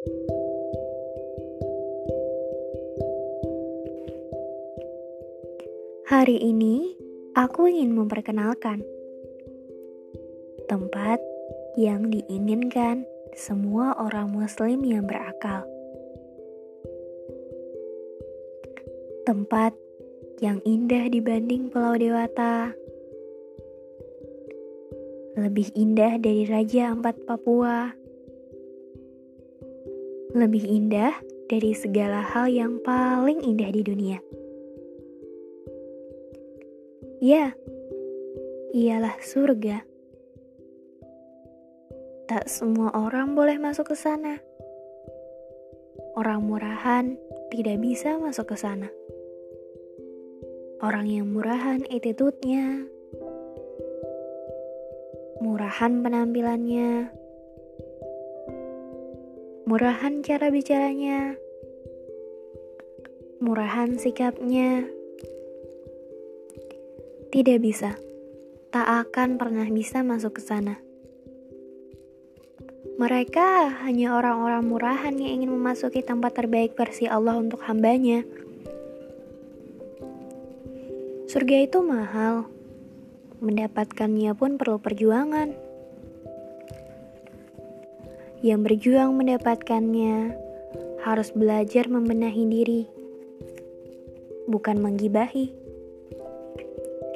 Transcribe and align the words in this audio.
Hari 0.00 0.16
ini 6.40 6.96
aku 7.36 7.68
ingin 7.68 7.92
memperkenalkan 7.92 8.80
tempat 10.72 11.20
yang 11.76 12.08
diinginkan 12.08 13.04
semua 13.36 13.92
orang 14.00 14.32
Muslim 14.32 14.80
yang 14.88 15.04
berakal. 15.04 15.68
Tempat 19.28 19.76
yang 20.40 20.64
indah 20.64 21.12
dibanding 21.12 21.68
Pulau 21.68 22.00
Dewata, 22.00 22.72
lebih 25.36 25.68
indah 25.76 26.16
dari 26.16 26.48
Raja 26.48 26.96
Ampat 26.96 27.28
Papua, 27.28 27.99
lebih 30.30 30.62
indah 30.62 31.14
dari 31.50 31.74
segala 31.74 32.22
hal 32.22 32.46
yang 32.46 32.78
paling 32.86 33.42
indah 33.42 33.70
di 33.74 33.82
dunia. 33.82 34.18
Ya, 37.20 37.52
ialah 38.70 39.18
surga. 39.20 39.82
Tak 42.30 42.46
semua 42.46 42.94
orang 42.94 43.34
boleh 43.34 43.58
masuk 43.58 43.90
ke 43.90 43.96
sana. 43.98 44.38
Orang 46.14 46.46
murahan 46.46 47.18
tidak 47.50 47.82
bisa 47.82 48.14
masuk 48.16 48.54
ke 48.54 48.56
sana. 48.56 48.86
Orang 50.80 51.10
yang 51.10 51.28
murahan 51.28 51.84
attitude-nya, 51.90 52.88
murahan 55.44 56.00
penampilannya, 56.00 57.12
murahan 59.70 60.18
cara 60.26 60.50
bicaranya, 60.50 61.38
murahan 63.38 63.94
sikapnya 64.02 64.82
tidak 67.30 67.62
bisa. 67.62 67.94
Tak 68.74 68.86
akan 69.06 69.38
pernah 69.38 69.70
bisa 69.70 70.02
masuk 70.02 70.38
ke 70.38 70.42
sana. 70.42 70.74
Mereka 72.98 73.78
hanya 73.86 74.18
orang-orang 74.18 74.66
murahan 74.66 75.14
yang 75.14 75.38
ingin 75.38 75.54
memasuki 75.54 76.02
tempat 76.02 76.34
terbaik 76.34 76.74
versi 76.74 77.06
Allah 77.06 77.38
untuk 77.38 77.62
hambanya. 77.62 78.26
Surga 81.30 81.56
itu 81.62 81.78
mahal. 81.78 82.50
Mendapatkannya 83.38 84.34
pun 84.34 84.58
perlu 84.58 84.82
perjuangan. 84.82 85.69
Yang 88.40 88.60
berjuang 88.72 89.20
mendapatkannya 89.20 90.32
harus 91.04 91.28
belajar 91.36 91.88
membenahi 91.92 92.44
diri, 92.48 92.82
bukan 94.48 94.80
menggibahi 94.80 95.60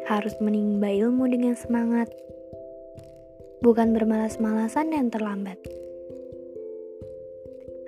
harus 0.05 0.37
menimba 0.37 0.93
ilmu 0.93 1.25
dengan 1.25 1.57
semangat, 1.57 2.13
bukan 3.65 3.97
bermalas-malasan 3.97 4.93
dan 4.93 5.09
terlambat. 5.09 5.57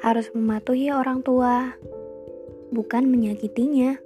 Harus 0.00 0.32
mematuhi 0.32 0.88
orang 0.92 1.20
tua, 1.20 1.76
bukan 2.72 3.04
menyakitinya. 3.04 4.00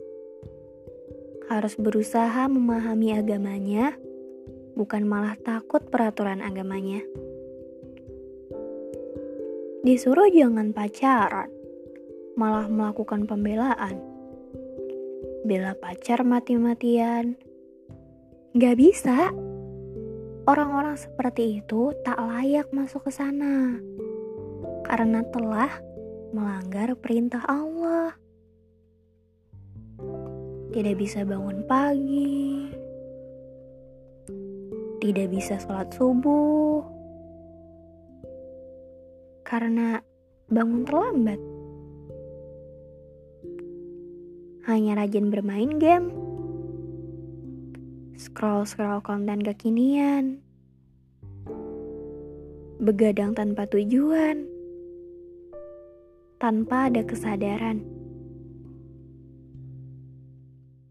Harus 1.51 1.75
berusaha 1.79 2.47
memahami 2.47 3.15
agamanya, 3.15 3.95
bukan 4.75 5.03
malah 5.07 5.35
takut 5.39 5.83
peraturan 5.87 6.43
agamanya. 6.43 7.03
Disuruh 9.81 10.29
jangan 10.29 10.77
pacaran, 10.77 11.49
malah 12.37 12.69
melakukan 12.69 13.25
pembelaan. 13.25 13.97
Bela 15.41 15.73
pacar 15.73 16.21
mati-matian, 16.21 17.41
Gak 18.51 18.83
bisa. 18.83 19.31
Orang-orang 20.43 20.99
seperti 20.99 21.63
itu 21.63 21.95
tak 22.03 22.19
layak 22.19 22.67
masuk 22.75 23.07
ke 23.07 23.13
sana 23.15 23.79
karena 24.83 25.23
telah 25.31 25.71
melanggar 26.35 26.99
perintah 26.99 27.47
Allah. 27.47 28.19
Tidak 30.75 30.95
bisa 30.99 31.23
bangun 31.23 31.63
pagi, 31.63 32.75
tidak 34.99 35.31
bisa 35.31 35.63
sholat 35.63 35.95
subuh 35.95 36.70
karena 39.51 39.99
bangun 40.47 40.87
terlambat. 40.87 41.43
Hanya 44.71 44.95
rajin 44.95 45.35
bermain 45.35 45.83
game 45.83 46.15
scroll-scroll 48.21 49.01
konten 49.01 49.41
kekinian, 49.41 50.45
begadang 52.77 53.33
tanpa 53.33 53.65
tujuan, 53.65 54.45
tanpa 56.37 56.93
ada 56.93 57.01
kesadaran. 57.01 57.81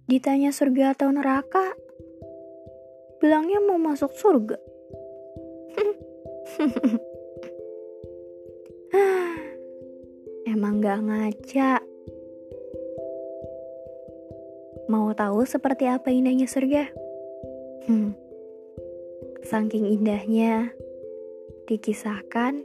Ditanya 0.10 0.50
surga 0.50 0.98
atau 0.98 1.14
neraka, 1.14 1.78
bilangnya 3.22 3.62
mau 3.62 3.78
masuk 3.78 4.10
surga. 4.18 4.58
Emang 10.70 10.86
gak 10.86 11.02
ngaca. 11.02 11.82
Mau 14.86 15.10
tahu 15.18 15.42
seperti 15.42 15.90
apa 15.90 16.14
indahnya 16.14 16.46
surga? 16.46 16.94
Hmm. 17.90 18.14
Saking 19.50 19.90
indahnya, 19.90 20.70
dikisahkan 21.66 22.62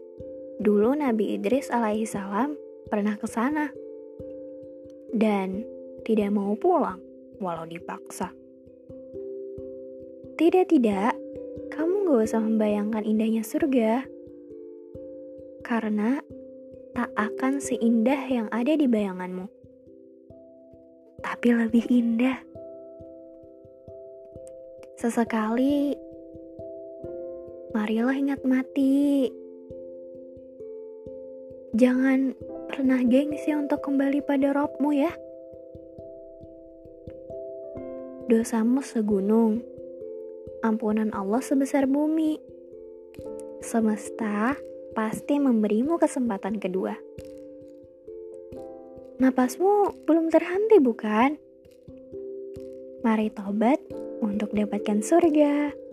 dulu 0.61 0.93
Nabi 0.93 1.33
Idris 1.33 1.73
alaihissalam 1.73 2.53
pernah 2.93 3.17
ke 3.17 3.25
sana 3.25 3.73
dan 5.17 5.65
tidak 6.05 6.29
mau 6.29 6.53
pulang 6.61 7.01
walau 7.41 7.65
dipaksa. 7.65 8.37
Tidak, 10.37 10.69
tidak, 10.69 11.17
kamu 11.73 12.05
gak 12.13 12.21
usah 12.29 12.45
membayangkan 12.45 13.09
indahnya 13.09 13.41
surga. 13.41 14.05
Karena 15.65 16.21
tak 16.95 17.11
akan 17.19 17.59
seindah 17.59 18.23
yang 18.31 18.47
ada 18.55 18.79
di 18.79 18.87
bayanganmu. 18.87 19.51
Tapi 21.21 21.49
lebih 21.51 21.85
indah. 21.91 22.39
Sesekali, 24.95 25.99
marilah 27.75 28.15
ingat 28.15 28.41
mati. 28.47 29.27
Jangan 31.75 32.39
pernah 32.71 33.03
gengsi 33.03 33.51
untuk 33.51 33.83
kembali 33.83 34.23
pada 34.23 34.55
robmu 34.55 34.95
ya. 34.95 35.11
Dosamu 38.31 38.81
segunung, 38.81 39.61
ampunan 40.63 41.11
Allah 41.11 41.43
sebesar 41.43 41.91
bumi. 41.91 42.39
Semesta 43.59 44.55
pasti 44.95 45.43
memberimu 45.43 45.99
kesempatan 45.99 46.63
kedua. 46.63 46.95
Napasmu 49.19 50.07
belum 50.07 50.31
terhenti 50.31 50.79
bukan? 50.79 51.37
Mari 53.03 53.29
tobat 53.35 53.83
untuk 54.23 54.55
dapatkan 54.55 55.05
surga. 55.05 55.84